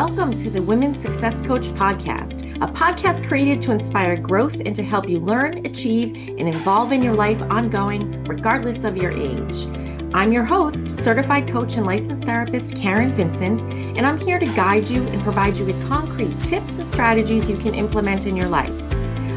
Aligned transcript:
Welcome 0.00 0.34
to 0.38 0.48
the 0.48 0.62
Women's 0.62 1.02
Success 1.02 1.42
Coach 1.42 1.66
Podcast, 1.74 2.56
a 2.62 2.72
podcast 2.72 3.28
created 3.28 3.60
to 3.60 3.72
inspire 3.72 4.16
growth 4.16 4.58
and 4.64 4.74
to 4.74 4.82
help 4.82 5.06
you 5.06 5.18
learn, 5.18 5.66
achieve, 5.66 6.38
and 6.38 6.48
evolve 6.48 6.92
in 6.92 7.02
your 7.02 7.12
life 7.12 7.42
ongoing, 7.42 8.24
regardless 8.24 8.84
of 8.84 8.96
your 8.96 9.10
age. 9.10 9.66
I'm 10.14 10.32
your 10.32 10.44
host, 10.44 10.88
certified 10.88 11.48
coach 11.48 11.76
and 11.76 11.84
licensed 11.84 12.24
therapist 12.24 12.74
Karen 12.74 13.12
Vincent, 13.12 13.60
and 13.98 14.06
I'm 14.06 14.18
here 14.18 14.38
to 14.38 14.46
guide 14.54 14.88
you 14.88 15.06
and 15.08 15.20
provide 15.20 15.58
you 15.58 15.66
with 15.66 15.86
concrete 15.86 16.34
tips 16.44 16.76
and 16.76 16.88
strategies 16.88 17.50
you 17.50 17.58
can 17.58 17.74
implement 17.74 18.26
in 18.26 18.36
your 18.36 18.48
life. 18.48 18.72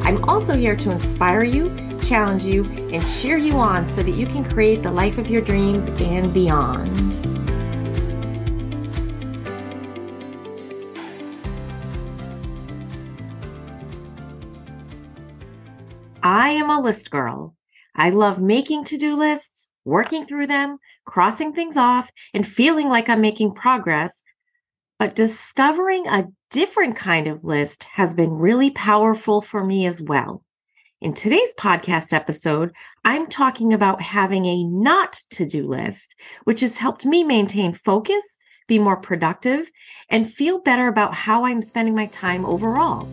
I'm 0.05 0.23
also 0.30 0.55
here 0.55 0.77
to 0.77 0.91
inspire 0.91 1.43
you, 1.43 1.75
challenge 2.02 2.45
you, 2.45 2.64
and 2.93 3.05
cheer 3.09 3.36
you 3.36 3.57
on 3.57 3.86
so 3.86 4.02
that 4.02 4.16
you 4.16 4.25
can 4.25 4.50
create 4.50 4.82
the 4.82 4.91
life 4.91 5.18
of 5.18 5.30
your 5.30 5.41
dreams 5.41 5.88
and 6.00 6.34
beyond. 6.34 7.43
I 16.23 16.52
am 16.52 16.70
a 16.70 16.80
list 16.80 17.12
girl. 17.12 17.54
I 17.98 18.09
love 18.09 18.41
making 18.41 18.86
to 18.86 18.98
do 18.98 19.18
lists, 19.18 19.68
working 19.84 20.23
through 20.23 20.48
them, 20.48 20.77
crossing 21.05 21.52
things 21.52 21.76
off, 21.76 22.09
and 22.34 22.48
feeling 22.48 22.88
like 22.88 23.09
I'm 23.09 23.20
making 23.20 23.55
progress. 23.55 24.23
But 24.98 25.16
discovering 25.16 26.08
a 26.08 26.30
different 26.49 26.96
kind 26.96 27.27
of 27.27 27.44
list 27.44 27.84
has 27.96 28.13
been 28.13 28.32
really 28.32 28.72
powerful 28.72 29.41
for 29.41 29.66
me 29.66 29.86
as 29.86 30.02
well. 30.02 30.46
In 31.02 31.13
today's 31.13 31.54
podcast 31.59 32.13
episode, 32.13 32.71
I'm 33.04 33.27
talking 33.27 33.74
about 33.74 34.02
having 34.02 34.46
a 34.46 34.63
not 34.63 35.20
to 35.32 35.46
do 35.46 35.68
list, 35.68 36.16
which 36.46 36.62
has 36.62 36.77
helped 36.77 37.05
me 37.05 37.26
maintain 37.26 37.74
focus, 37.74 38.24
be 38.70 38.80
more 38.80 38.96
productive, 38.96 39.70
and 40.08 40.32
feel 40.32 40.62
better 40.62 40.88
about 40.88 41.13
how 41.13 41.44
I'm 41.46 41.62
spending 41.62 41.96
my 41.96 42.05
time 42.05 42.46
overall. 42.46 43.10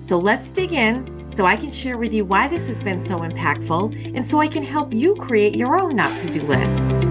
So 0.00 0.16
let's 0.16 0.50
dig 0.50 0.72
in 0.72 1.15
so 1.34 1.44
I 1.44 1.56
can 1.56 1.70
share 1.70 1.98
with 1.98 2.12
you 2.14 2.24
why 2.24 2.48
this 2.48 2.66
has 2.66 2.80
been 2.80 3.00
so 3.00 3.18
impactful 3.18 4.16
and 4.16 4.26
so 4.26 4.40
I 4.40 4.48
can 4.48 4.62
help 4.62 4.92
you 4.92 5.14
create 5.16 5.54
your 5.54 5.78
own 5.78 5.96
not 5.96 6.16
to 6.18 6.30
do 6.30 6.42
list. 6.42 7.04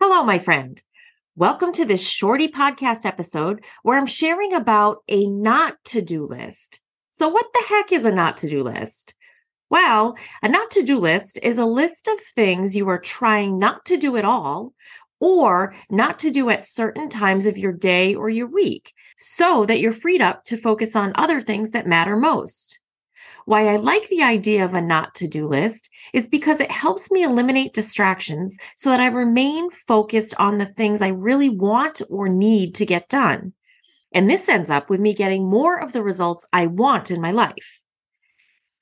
Hello, 0.00 0.24
my 0.24 0.38
friend. 0.38 0.82
Welcome 1.36 1.72
to 1.74 1.84
this 1.84 2.08
shorty 2.08 2.48
podcast 2.48 3.04
episode 3.04 3.62
where 3.82 3.98
I'm 3.98 4.06
sharing 4.06 4.54
about 4.54 4.98
a 5.08 5.26
not 5.26 5.76
to 5.86 6.00
do 6.00 6.26
list. 6.26 6.80
So, 7.12 7.28
what 7.28 7.46
the 7.52 7.64
heck 7.68 7.92
is 7.92 8.04
a 8.04 8.10
not 8.10 8.38
to 8.38 8.48
do 8.48 8.62
list? 8.62 9.14
Well, 9.68 10.16
a 10.42 10.48
not 10.48 10.70
to 10.72 10.82
do 10.82 10.98
list 10.98 11.38
is 11.42 11.58
a 11.58 11.64
list 11.64 12.08
of 12.08 12.20
things 12.20 12.76
you 12.76 12.88
are 12.88 13.00
trying 13.00 13.58
not 13.58 13.84
to 13.86 13.96
do 13.96 14.16
at 14.16 14.24
all 14.24 14.72
or 15.20 15.74
not 15.90 16.18
to 16.20 16.30
do 16.30 16.50
at 16.50 16.64
certain 16.64 17.08
times 17.08 17.46
of 17.46 17.58
your 17.58 17.72
day 17.72 18.14
or 18.14 18.28
your 18.28 18.46
week 18.46 18.92
so 19.16 19.64
that 19.66 19.80
you're 19.80 19.92
freed 19.92 20.20
up 20.20 20.44
to 20.44 20.56
focus 20.56 20.94
on 20.94 21.12
other 21.14 21.40
things 21.40 21.70
that 21.70 21.86
matter 21.86 22.16
most. 22.16 22.80
Why 23.44 23.68
I 23.68 23.76
like 23.76 24.08
the 24.08 24.22
idea 24.22 24.64
of 24.64 24.74
a 24.74 24.80
not 24.80 25.14
to 25.16 25.28
do 25.28 25.46
list 25.46 25.88
is 26.12 26.28
because 26.28 26.60
it 26.60 26.70
helps 26.70 27.12
me 27.12 27.22
eliminate 27.22 27.72
distractions 27.72 28.58
so 28.74 28.90
that 28.90 29.00
I 29.00 29.06
remain 29.06 29.70
focused 29.70 30.34
on 30.38 30.58
the 30.58 30.66
things 30.66 31.00
I 31.00 31.08
really 31.08 31.48
want 31.48 32.02
or 32.10 32.28
need 32.28 32.74
to 32.76 32.86
get 32.86 33.08
done. 33.08 33.52
And 34.12 34.28
this 34.28 34.48
ends 34.48 34.68
up 34.68 34.90
with 34.90 34.98
me 34.98 35.14
getting 35.14 35.48
more 35.48 35.80
of 35.80 35.92
the 35.92 36.02
results 36.02 36.44
I 36.52 36.66
want 36.66 37.10
in 37.10 37.20
my 37.20 37.30
life. 37.30 37.82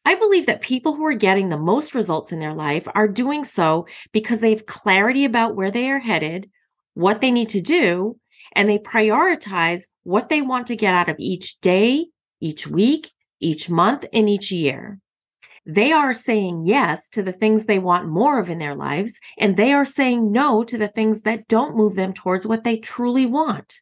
I 0.05 0.17
believe 0.17 0.47
that 0.47 0.61
people 0.61 0.95
who 0.95 1.07
are 1.07 1.15
getting 1.15 1.49
the 1.49 1.57
most 1.57 1.95
results 1.95 2.31
in 2.31 2.39
their 2.39 2.55
life 2.55 2.87
are 2.95 3.09
doing 3.09 3.45
so 3.45 3.87
because 4.13 4.41
they 4.41 4.51
have 4.51 4.67
clarity 4.67 5.25
about 5.25 5.57
where 5.57 5.71
they 5.71 5.91
are 5.91 5.99
headed, 5.99 6.51
what 6.93 7.21
they 7.21 7.31
need 7.31 7.49
to 7.51 7.61
do, 7.61 8.19
and 8.53 8.69
they 8.69 8.79
prioritize 8.79 9.83
what 10.03 10.29
they 10.29 10.43
want 10.43 10.67
to 10.67 10.77
get 10.77 10.95
out 10.95 11.09
of 11.09 11.17
each 11.19 11.61
day, 11.61 12.07
each 12.41 12.67
week, 12.67 13.11
each 13.41 13.71
month, 13.71 14.05
and 14.13 14.29
each 14.29 14.53
year. 14.53 15.01
They 15.67 15.93
are 15.93 16.13
saying 16.13 16.67
yes 16.67 17.09
to 17.11 17.23
the 17.23 17.33
things 17.33 17.65
they 17.65 17.79
want 17.79 18.07
more 18.07 18.39
of 18.39 18.51
in 18.51 18.59
their 18.59 18.75
lives, 18.75 19.19
and 19.39 19.57
they 19.57 19.73
are 19.73 19.87
saying 19.87 20.31
no 20.31 20.63
to 20.65 20.77
the 20.77 20.89
things 20.89 21.23
that 21.23 21.49
don't 21.49 21.77
move 21.77 21.95
them 21.95 22.13
towards 22.13 22.47
what 22.47 22.65
they 22.65 22.77
truly 22.77 23.25
want. 23.25 23.81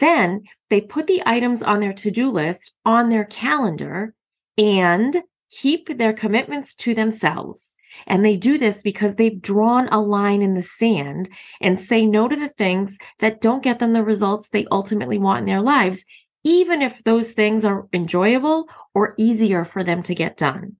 Then 0.00 0.42
they 0.68 0.80
put 0.80 1.06
the 1.06 1.22
items 1.24 1.62
on 1.62 1.78
their 1.78 1.92
to 1.92 2.10
do 2.10 2.28
list 2.28 2.74
on 2.84 3.08
their 3.08 3.24
calendar 3.24 4.14
and 4.62 5.22
keep 5.50 5.98
their 5.98 6.12
commitments 6.12 6.74
to 6.76 6.94
themselves. 6.94 7.74
And 8.06 8.24
they 8.24 8.36
do 8.36 8.56
this 8.56 8.80
because 8.80 9.16
they've 9.16 9.42
drawn 9.42 9.88
a 9.88 10.00
line 10.00 10.40
in 10.40 10.54
the 10.54 10.62
sand 10.62 11.28
and 11.60 11.78
say 11.78 12.06
no 12.06 12.28
to 12.28 12.36
the 12.36 12.48
things 12.48 12.96
that 13.18 13.40
don't 13.40 13.62
get 13.62 13.80
them 13.80 13.92
the 13.92 14.04
results 14.04 14.48
they 14.48 14.66
ultimately 14.70 15.18
want 15.18 15.40
in 15.40 15.44
their 15.46 15.60
lives, 15.60 16.04
even 16.44 16.80
if 16.80 17.04
those 17.04 17.32
things 17.32 17.64
are 17.64 17.88
enjoyable 17.92 18.66
or 18.94 19.14
easier 19.18 19.64
for 19.64 19.84
them 19.84 20.02
to 20.04 20.14
get 20.14 20.38
done. 20.38 20.76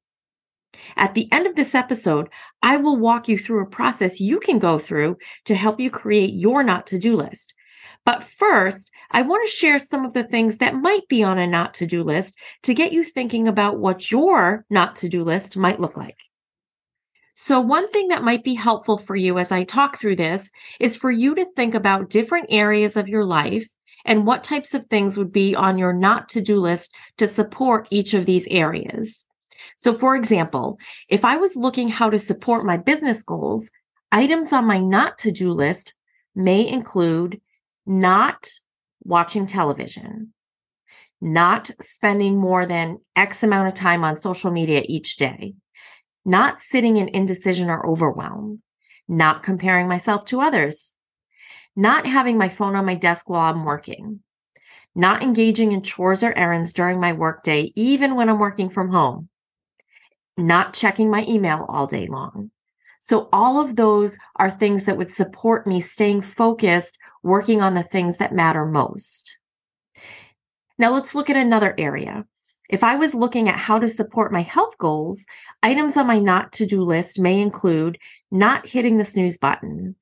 At 0.97 1.15
the 1.15 1.31
end 1.31 1.47
of 1.47 1.55
this 1.55 1.75
episode, 1.75 2.29
I 2.63 2.77
will 2.79 2.97
walk 2.97 3.29
you 3.29 3.39
through 3.39 3.63
a 3.63 3.71
process 3.71 4.21
you 4.21 4.41
can 4.41 4.59
go 4.59 4.79
through 4.79 5.19
to 5.45 5.55
help 5.55 5.81
you 5.81 5.91
create 5.91 6.33
your 6.33 6.63
not 6.63 6.87
to 6.89 6.99
do 6.99 7.15
list. 7.15 7.55
But 8.05 8.25
first, 8.25 8.91
I 9.13 9.23
want 9.23 9.47
to 9.47 9.55
share 9.55 9.79
some 9.79 10.05
of 10.05 10.13
the 10.13 10.25
things 10.25 10.59
that 10.59 10.75
might 10.75 11.07
be 11.09 11.23
on 11.23 11.39
a 11.39 11.47
not 11.47 11.75
to 11.75 11.87
do 11.87 12.03
list 12.03 12.37
to 12.63 12.75
get 12.75 12.93
you 12.93 13.05
thinking 13.05 13.47
about 13.47 13.79
what 13.79 14.11
your 14.11 14.65
not 14.71 14.97
to 14.97 15.09
do 15.09 15.23
list 15.23 15.57
might 15.57 15.81
look 15.81 15.97
like. 15.97 16.17
So, 17.35 17.61
one 17.61 17.91
thing 17.91 18.09
that 18.09 18.25
might 18.25 18.45
be 18.45 18.55
helpful 18.55 18.99
for 18.99 19.17
you 19.17 19.39
as 19.39 19.53
I 19.53 19.65
talk 19.65 19.99
through 19.99 20.17
this 20.17 20.51
is 20.81 20.97
for 20.97 21.11
you 21.11 21.35
to 21.35 21.47
think 21.57 21.75
about 21.75 22.11
different 22.11 22.47
areas 22.51 22.97
of 22.97 23.09
your 23.09 23.25
life 23.25 23.69
and 24.05 24.27
what 24.27 24.45
types 24.45 24.75
of 24.75 24.87
things 24.87 25.17
would 25.17 25.33
be 25.33 25.55
on 25.55 25.79
your 25.79 25.93
not 25.93 26.29
to 26.31 26.41
do 26.41 26.61
list 26.61 26.93
to 27.17 27.27
support 27.27 27.87
each 27.91 28.15
of 28.15 28.27
these 28.27 28.47
areas. 28.49 29.25
So, 29.79 29.95
for 29.95 30.17
example, 30.17 30.79
if 31.09 31.25
I 31.25 31.37
was 31.37 31.57
looking 31.57 31.89
how 31.89 32.11
to 32.11 32.19
support 32.19 32.67
my 32.67 32.77
business 32.77 33.23
goals, 33.23 33.71
items 34.11 34.53
on 34.53 34.67
my 34.67 34.79
not 34.79 35.19
to 35.19 35.31
do 35.31 35.53
list 35.53 35.95
may 36.35 36.67
include 36.67 37.41
not 37.87 38.49
watching 39.05 39.47
television, 39.47 40.33
not 41.21 41.71
spending 41.81 42.39
more 42.39 42.67
than 42.67 42.99
X 43.17 43.43
amount 43.43 43.69
of 43.69 43.75
time 43.75 44.05
on 44.05 44.17
social 44.17 44.51
media 44.51 44.83
each 44.87 45.17
day, 45.17 45.55
not 46.25 46.61
sitting 46.61 46.97
in 46.97 47.09
indecision 47.09 47.69
or 47.69 47.87
overwhelm, 47.87 48.63
not 49.09 49.43
comparing 49.43 49.89
myself 49.89 50.25
to 50.27 50.41
others, 50.41 50.93
not 51.75 52.07
having 52.07 52.39
my 52.39 52.49
phone 52.49 52.77
on 52.77 52.87
my 52.87 52.95
desk 52.95 53.29
while 53.29 53.53
I'm 53.53 53.65
working, 53.65 54.21
not 54.95 55.23
engaging 55.23 55.73
in 55.73 55.83
chores 55.83 56.23
or 56.23 56.37
errands 56.37 56.73
during 56.73 57.01
my 57.01 57.13
workday, 57.13 57.73
even 57.75 58.15
when 58.15 58.29
I'm 58.29 58.39
working 58.39 58.69
from 58.69 58.91
home, 58.91 59.29
not 60.37 60.75
checking 60.75 61.11
my 61.11 61.25
email 61.27 61.67
all 61.69 61.87
day 61.87 62.07
long, 62.07 62.51
so 63.05 63.29
all 63.33 63.61
of 63.61 63.75
those 63.75 64.17
are 64.37 64.49
things 64.49 64.85
that 64.85 64.97
would 64.97 65.11
support 65.11 65.67
me 65.67 65.81
staying 65.81 66.23
focused, 66.23 66.99
working 67.23 67.63
on 67.63 67.75
the 67.75 67.83
things 67.83 68.19
that 68.19 68.35
matter 68.35 68.65
most. 68.65 69.39
Now 70.79 70.93
let's 70.93 71.15
look 71.15 71.31
at 71.31 71.37
another 71.37 71.75
area. 71.79 72.25
If 72.69 72.83
I 72.83 72.97
was 72.97 73.15
looking 73.15 73.49
at 73.49 73.59
how 73.59 73.79
to 73.79 73.89
support 73.89 74.33
my 74.33 74.43
health 74.43 74.79
goals, 74.79 75.27
items 75.63 75.97
on 75.97 76.07
my 76.07 76.19
not 76.19 76.53
to 76.53 76.67
do 76.67 76.83
list 76.83 77.21
may 77.21 77.41
include 77.41 77.99
not 78.31 78.69
hitting 78.69 78.97
the 78.97 79.05
snooze 79.05 79.37
button, 79.37 79.95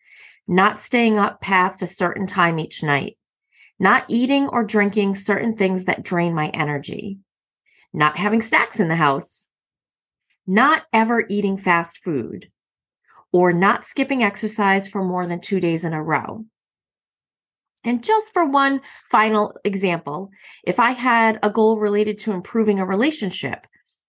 not 0.47 0.81
staying 0.81 1.19
up 1.19 1.41
past 1.41 1.83
a 1.83 1.87
certain 1.87 2.27
time 2.27 2.59
each 2.59 2.83
night, 2.83 3.19
not 3.79 4.05
eating 4.09 4.49
or 4.49 4.63
drinking 4.63 5.17
certain 5.17 5.57
things 5.57 5.87
that 5.87 6.05
drain 6.05 6.33
my 6.33 6.49
energy, 6.49 7.19
not 7.93 8.17
having 8.17 8.41
snacks 8.41 8.79
in 8.79 8.89
the 8.89 8.97
house, 8.97 9.49
not 10.47 10.85
ever 10.93 11.27
eating 11.29 11.57
fast 11.59 11.99
food, 11.99 12.51
or 13.33 13.53
not 13.53 13.87
skipping 13.87 14.23
exercise 14.23 14.89
for 14.89 15.05
more 15.05 15.27
than 15.27 15.41
two 15.41 15.61
days 15.61 15.85
in 15.85 15.93
a 15.93 16.03
row. 16.03 16.45
And 17.85 18.05
just 18.05 18.33
for 18.33 18.45
one 18.45 18.83
final 19.11 19.57
example, 19.65 20.31
if 20.65 20.79
I 20.79 20.91
had 20.91 21.39
a 21.43 21.51
goal 21.51 21.79
related 21.79 22.19
to 22.21 22.33
improving 22.33 22.79
a 22.79 22.87
relationship, 22.87 23.67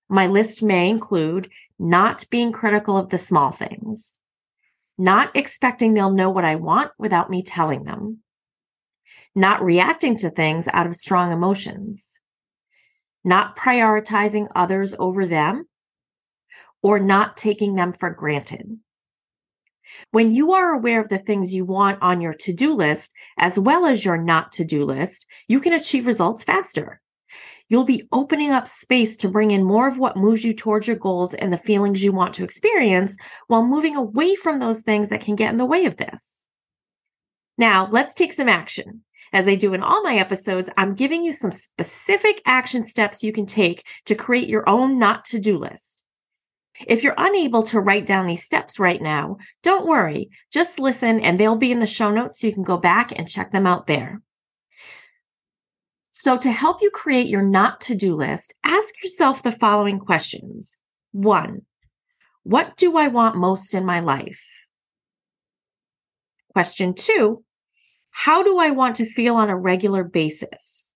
my 0.10 0.28
list 0.28 0.62
may 0.62 0.90
include 0.90 1.50
not 1.80 2.26
being 2.30 2.52
critical 2.52 2.98
of 2.98 3.10
the 3.10 3.18
small 3.18 3.52
things, 3.52 4.16
not 4.98 5.36
expecting 5.36 5.94
they'll 5.94 6.12
know 6.12 6.30
what 6.30 6.44
I 6.44 6.56
want 6.56 6.92
without 7.00 7.30
me 7.30 7.44
telling 7.44 7.86
them, 7.86 8.20
not 9.34 9.64
reacting 9.64 10.18
to 10.18 10.30
things 10.30 10.68
out 10.74 10.86
of 10.86 10.94
strong 10.94 11.32
emotions, 11.32 12.20
not 13.24 13.56
prioritizing 13.56 14.48
others 14.54 14.94
over 15.00 15.26
them, 15.26 15.66
or 16.84 17.00
not 17.00 17.38
taking 17.38 17.76
them 17.76 17.94
for 17.94 18.10
granted. 18.10 18.80
When 20.12 20.34
you 20.34 20.54
are 20.54 20.74
aware 20.74 21.02
of 21.02 21.10
the 21.10 21.18
things 21.18 21.54
you 21.54 21.66
want 21.66 22.02
on 22.02 22.22
your 22.22 22.34
to 22.34 22.54
do 22.54 22.76
list, 22.76 23.12
as 23.38 23.58
well 23.60 23.86
as 23.86 24.04
your 24.06 24.18
not 24.18 24.52
to 24.54 24.64
do 24.64 24.86
list, 24.86 25.28
you 25.48 25.60
can 25.60 25.74
achieve 25.74 26.06
results 26.06 26.44
faster. 26.44 27.02
You'll 27.70 27.86
be 27.86 28.08
opening 28.12 28.52
up 28.52 28.68
space 28.68 29.16
to 29.18 29.30
bring 29.30 29.52
in 29.52 29.64
more 29.64 29.88
of 29.88 29.98
what 29.98 30.18
moves 30.18 30.44
you 30.44 30.54
towards 30.54 30.88
your 30.88 30.98
goals 30.98 31.34
and 31.34 31.54
the 31.54 31.58
feelings 31.58 32.04
you 32.04 32.12
want 32.12 32.34
to 32.36 32.44
experience 32.44 33.16
while 33.48 33.66
moving 33.66 33.96
away 33.96 34.36
from 34.36 34.60
those 34.60 34.82
things 34.82 35.08
that 35.10 35.22
can 35.22 35.38
get 35.38 35.52
in 35.52 35.58
the 35.58 35.66
way 35.66 35.86
of 35.86 35.96
this. 35.96 36.46
Now, 37.58 37.88
let's 37.90 38.14
take 38.14 38.34
some 38.34 38.50
action. 38.50 39.04
As 39.34 39.48
I 39.48 39.56
do 39.56 39.74
in 39.74 39.84
all 39.84 40.04
my 40.04 40.16
episodes, 40.18 40.70
I'm 40.78 40.96
giving 40.96 41.24
you 41.24 41.32
some 41.32 41.52
specific 41.52 42.42
action 42.46 42.86
steps 42.86 43.24
you 43.24 43.32
can 43.32 43.46
take 43.46 43.86
to 44.06 44.16
create 44.16 44.50
your 44.50 44.68
own 44.68 45.00
not 45.00 45.24
to 45.26 45.40
do 45.40 45.58
list. 45.58 46.01
If 46.88 47.04
you're 47.04 47.16
unable 47.18 47.64
to 47.64 47.80
write 47.80 48.06
down 48.06 48.28
these 48.28 48.44
steps 48.44 48.80
right 48.80 49.02
now, 49.02 49.38
don't 49.64 49.88
worry. 49.88 50.30
Just 50.52 50.80
listen 50.80 51.20
and 51.20 51.40
they'll 51.40 51.56
be 51.56 51.72
in 51.72 51.80
the 51.80 51.88
show 51.88 52.12
notes 52.12 52.40
so 52.40 52.48
you 52.48 52.54
can 52.54 52.64
go 52.64 52.78
back 52.78 53.18
and 53.18 53.28
check 53.28 53.52
them 53.52 53.68
out 53.68 53.88
there. 53.88 54.22
So, 56.12 56.38
to 56.38 56.52
help 56.52 56.82
you 56.82 56.92
create 56.92 57.28
your 57.28 57.42
not 57.42 57.82
to 57.82 57.96
do 57.96 58.16
list, 58.16 58.54
ask 58.64 59.02
yourself 59.02 59.44
the 59.44 59.52
following 59.52 59.98
questions. 59.98 60.78
One, 61.14 61.64
what 62.44 62.78
do 62.78 62.98
I 62.98 63.08
want 63.08 63.38
most 63.38 63.74
in 63.74 63.86
my 63.86 64.02
life? 64.02 64.44
Question 66.54 66.94
two, 66.94 67.44
how 68.10 68.44
do 68.44 68.60
I 68.60 68.72
want 68.72 68.98
to 68.98 69.06
feel 69.06 69.36
on 69.36 69.50
a 69.50 69.58
regular 69.58 70.04
basis? 70.04 70.91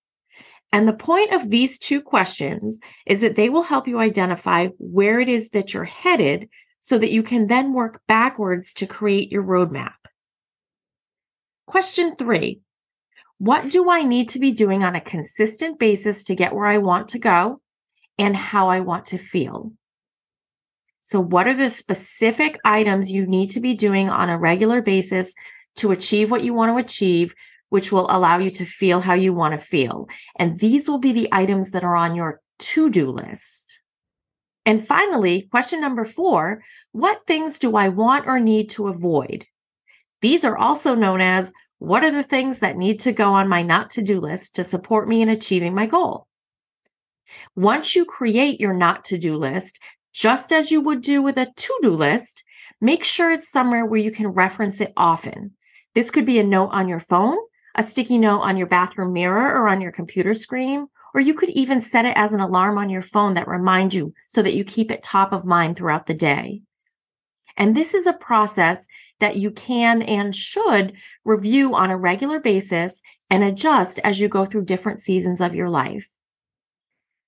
And 0.76 0.86
the 0.86 0.92
point 0.92 1.32
of 1.32 1.48
these 1.48 1.78
two 1.78 2.02
questions 2.02 2.80
is 3.06 3.22
that 3.22 3.34
they 3.34 3.48
will 3.48 3.62
help 3.62 3.88
you 3.88 3.98
identify 3.98 4.66
where 4.76 5.18
it 5.18 5.26
is 5.26 5.48
that 5.50 5.72
you're 5.72 5.84
headed 5.84 6.50
so 6.82 6.98
that 6.98 7.10
you 7.10 7.22
can 7.22 7.46
then 7.46 7.72
work 7.72 8.02
backwards 8.06 8.74
to 8.74 8.86
create 8.86 9.32
your 9.32 9.42
roadmap. 9.42 9.94
Question 11.66 12.14
three 12.14 12.60
What 13.38 13.70
do 13.70 13.90
I 13.90 14.02
need 14.02 14.28
to 14.28 14.38
be 14.38 14.50
doing 14.50 14.84
on 14.84 14.94
a 14.94 15.00
consistent 15.00 15.78
basis 15.78 16.24
to 16.24 16.34
get 16.34 16.54
where 16.54 16.66
I 16.66 16.76
want 16.76 17.08
to 17.08 17.18
go 17.18 17.62
and 18.18 18.36
how 18.36 18.68
I 18.68 18.80
want 18.80 19.06
to 19.06 19.18
feel? 19.18 19.72
So, 21.00 21.20
what 21.20 21.48
are 21.48 21.56
the 21.56 21.70
specific 21.70 22.58
items 22.66 23.10
you 23.10 23.26
need 23.26 23.46
to 23.52 23.60
be 23.60 23.72
doing 23.72 24.10
on 24.10 24.28
a 24.28 24.38
regular 24.38 24.82
basis 24.82 25.32
to 25.76 25.92
achieve 25.92 26.30
what 26.30 26.44
you 26.44 26.52
want 26.52 26.70
to 26.70 26.84
achieve, 26.84 27.34
which 27.68 27.90
will 27.90 28.06
allow 28.10 28.38
you 28.38 28.50
to 28.50 28.64
feel 28.64 29.00
how 29.00 29.14
you 29.14 29.32
want 29.32 29.58
to 29.58 29.66
feel. 29.66 30.08
And 30.38 30.58
these 30.58 30.88
will 30.88 30.98
be 30.98 31.12
the 31.12 31.28
items 31.32 31.70
that 31.70 31.84
are 31.84 31.96
on 31.96 32.14
your 32.14 32.40
to 32.58 32.90
do 32.90 33.10
list. 33.10 33.80
And 34.64 34.84
finally, 34.84 35.42
question 35.50 35.80
number 35.80 36.04
four 36.04 36.62
What 36.92 37.26
things 37.26 37.58
do 37.58 37.76
I 37.76 37.88
want 37.88 38.26
or 38.26 38.40
need 38.40 38.70
to 38.70 38.88
avoid? 38.88 39.46
These 40.20 40.44
are 40.44 40.56
also 40.56 40.94
known 40.94 41.20
as 41.20 41.52
what 41.78 42.04
are 42.04 42.10
the 42.10 42.22
things 42.22 42.60
that 42.60 42.76
need 42.76 43.00
to 43.00 43.12
go 43.12 43.34
on 43.34 43.48
my 43.48 43.62
not 43.62 43.90
to 43.90 44.02
do 44.02 44.20
list 44.20 44.56
to 44.56 44.64
support 44.64 45.08
me 45.08 45.22
in 45.22 45.28
achieving 45.28 45.74
my 45.74 45.86
goal? 45.86 46.26
Once 47.54 47.94
you 47.94 48.04
create 48.04 48.60
your 48.60 48.72
not 48.72 49.04
to 49.06 49.18
do 49.18 49.36
list, 49.36 49.78
just 50.12 50.52
as 50.52 50.70
you 50.70 50.80
would 50.80 51.02
do 51.02 51.20
with 51.20 51.36
a 51.36 51.46
to 51.54 51.78
do 51.82 51.90
list, 51.90 52.42
make 52.80 53.04
sure 53.04 53.30
it's 53.30 53.50
somewhere 53.50 53.84
where 53.84 54.00
you 54.00 54.10
can 54.10 54.28
reference 54.28 54.80
it 54.80 54.92
often. 54.96 55.52
This 55.94 56.10
could 56.10 56.26
be 56.26 56.38
a 56.38 56.44
note 56.44 56.68
on 56.68 56.88
your 56.88 57.00
phone, 57.00 57.36
a 57.76 57.82
sticky 57.82 58.18
note 58.18 58.40
on 58.40 58.56
your 58.56 58.66
bathroom 58.66 59.12
mirror 59.12 59.54
or 59.54 59.68
on 59.68 59.80
your 59.80 59.92
computer 59.92 60.34
screen, 60.34 60.88
or 61.14 61.20
you 61.20 61.34
could 61.34 61.50
even 61.50 61.80
set 61.80 62.04
it 62.04 62.16
as 62.16 62.32
an 62.32 62.40
alarm 62.40 62.76
on 62.78 62.90
your 62.90 63.02
phone 63.02 63.34
that 63.34 63.48
reminds 63.48 63.94
you 63.94 64.12
so 64.26 64.42
that 64.42 64.54
you 64.54 64.64
keep 64.64 64.90
it 64.90 65.02
top 65.02 65.32
of 65.32 65.44
mind 65.44 65.76
throughout 65.76 66.06
the 66.06 66.14
day. 66.14 66.62
And 67.56 67.76
this 67.76 67.94
is 67.94 68.06
a 68.06 68.12
process 68.12 68.86
that 69.20 69.36
you 69.36 69.50
can 69.50 70.02
and 70.02 70.34
should 70.34 70.92
review 71.24 71.74
on 71.74 71.90
a 71.90 71.96
regular 71.96 72.40
basis 72.40 73.00
and 73.30 73.42
adjust 73.42 73.98
as 74.00 74.20
you 74.20 74.28
go 74.28 74.44
through 74.44 74.64
different 74.64 75.00
seasons 75.00 75.40
of 75.40 75.54
your 75.54 75.70
life. 75.70 76.08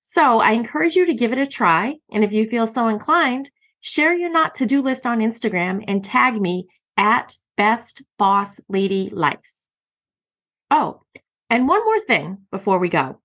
So 0.03 0.39
I 0.39 0.51
encourage 0.51 0.95
you 0.95 1.05
to 1.05 1.13
give 1.13 1.31
it 1.31 1.37
a 1.37 1.47
try. 1.47 1.95
And 2.11 2.23
if 2.23 2.31
you 2.31 2.47
feel 2.47 2.67
so 2.67 2.87
inclined, 2.87 3.51
share 3.81 4.13
your 4.13 4.31
not 4.31 4.55
to 4.55 4.65
do 4.65 4.81
list 4.81 5.05
on 5.05 5.19
Instagram 5.19 5.83
and 5.87 6.03
tag 6.03 6.39
me 6.39 6.67
at 6.97 7.35
best 7.57 8.03
boss 8.17 8.59
lady 8.69 9.09
life. 9.11 9.58
Oh, 10.71 11.01
and 11.49 11.67
one 11.67 11.83
more 11.83 11.99
thing 11.99 12.39
before 12.51 12.79
we 12.79 12.89
go. 12.89 13.19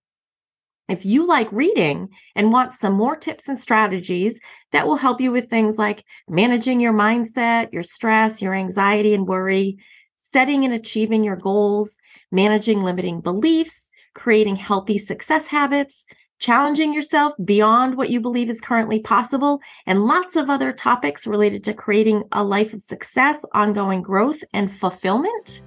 If 0.88 1.06
you 1.06 1.26
like 1.26 1.50
reading 1.50 2.10
and 2.36 2.52
want 2.52 2.72
some 2.72 2.92
more 2.92 3.16
tips 3.16 3.48
and 3.48 3.58
strategies 3.58 4.38
that 4.72 4.86
will 4.86 4.96
help 4.96 5.20
you 5.20 5.32
with 5.32 5.48
things 5.48 5.78
like 5.78 6.04
managing 6.28 6.78
your 6.78 6.92
mindset, 6.92 7.72
your 7.72 7.82
stress, 7.82 8.42
your 8.42 8.54
anxiety 8.54 9.14
and 9.14 9.26
worry, 9.26 9.78
setting 10.18 10.64
and 10.64 10.74
achieving 10.74 11.24
your 11.24 11.36
goals, 11.36 11.96
managing 12.30 12.82
limiting 12.82 13.20
beliefs, 13.20 13.90
creating 14.14 14.56
healthy 14.56 14.98
success 14.98 15.46
habits, 15.46 16.04
challenging 16.38 16.92
yourself 16.92 17.32
beyond 17.44 17.96
what 17.96 18.10
you 18.10 18.20
believe 18.20 18.50
is 18.50 18.60
currently 18.60 19.00
possible, 19.00 19.60
and 19.86 20.04
lots 20.04 20.36
of 20.36 20.50
other 20.50 20.72
topics 20.72 21.26
related 21.26 21.64
to 21.64 21.72
creating 21.72 22.22
a 22.32 22.44
life 22.44 22.74
of 22.74 22.82
success, 22.82 23.42
ongoing 23.52 24.02
growth, 24.02 24.42
and 24.52 24.70
fulfillment, 24.70 25.62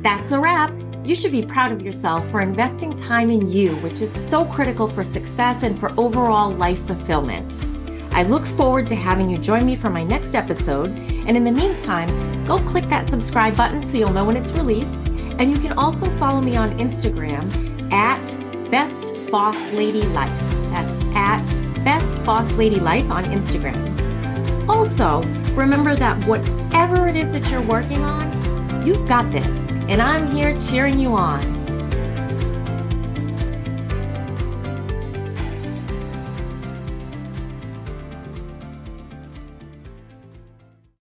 That's 0.03 0.31
a 0.31 0.39
wrap. 0.39 0.71
You 1.03 1.15
should 1.15 1.31
be 1.31 1.41
proud 1.41 1.71
of 1.71 1.81
yourself 1.81 2.29
for 2.31 2.41
investing 2.41 2.95
time 2.95 3.29
in 3.29 3.51
you, 3.51 3.75
which 3.77 4.01
is 4.01 4.11
so 4.11 4.45
critical 4.45 4.87
for 4.87 5.03
success 5.03 5.63
and 5.63 5.79
for 5.79 5.91
overall 5.99 6.51
life 6.51 6.85
fulfillment. 6.85 7.65
I 8.11 8.23
look 8.23 8.45
forward 8.45 8.87
to 8.87 8.95
having 8.95 9.29
you 9.29 9.37
join 9.37 9.65
me 9.65 9.75
for 9.75 9.89
my 9.89 10.03
next 10.03 10.35
episode. 10.35 10.87
And 10.87 11.35
in 11.35 11.43
the 11.43 11.51
meantime, 11.51 12.07
go 12.45 12.59
click 12.59 12.85
that 12.85 13.09
subscribe 13.09 13.57
button 13.57 13.81
so 13.81 13.97
you'll 13.97 14.13
know 14.13 14.23
when 14.23 14.37
it's 14.37 14.53
released. 14.53 15.09
And 15.37 15.51
you 15.51 15.59
can 15.59 15.73
also 15.73 16.09
follow 16.17 16.39
me 16.39 16.55
on 16.55 16.77
Instagram 16.79 17.91
at 17.91 18.37
Best 18.69 19.13
Boss 19.31 19.57
Lady 19.73 20.03
Life. 20.07 20.29
That's 20.71 21.05
at 21.15 21.43
Best 21.83 22.23
Boss 22.23 22.51
Lady 22.53 22.79
Life 22.79 23.09
on 23.09 23.23
Instagram. 23.25 24.69
Also, 24.69 25.21
remember 25.53 25.95
that 25.95 26.23
whatever 26.25 27.07
it 27.07 27.15
is 27.15 27.31
that 27.31 27.49
you're 27.51 27.61
working 27.61 28.03
on, 28.03 28.85
you've 28.85 29.07
got 29.07 29.31
this. 29.31 29.45
And 29.87 30.01
I'm 30.01 30.35
here 30.35 30.59
cheering 30.59 30.99
you 30.99 31.15
on. 31.15 31.54